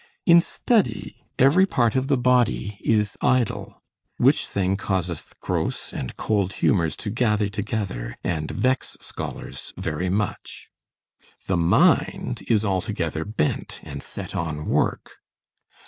In 0.25 0.41
study 0.41 1.27
every 1.37 1.67
part 1.67 1.95
of 1.95 2.07
the 2.07 2.17
body 2.17 2.79
is 2.83 3.15
idle, 3.21 3.83
which 4.17 4.47
thing 4.47 4.75
causeth 4.75 5.35
gross 5.41 5.93
and 5.93 6.17
cold 6.17 6.53
humors 6.53 6.95
to 7.05 7.11
gather 7.11 7.49
together 7.49 8.17
and 8.23 8.49
vex 8.49 8.97
scholars 8.99 9.73
very 9.77 10.09
much; 10.09 10.71
the 11.45 11.55
mind 11.57 12.41
is 12.49 12.65
altogether 12.65 13.23
bent 13.23 13.79
and 13.83 14.01
set 14.01 14.35
on 14.35 14.65
work. 14.65 15.17